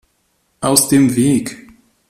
Aus 0.61 0.87
dem 0.89 1.15
Weg! 1.15 1.55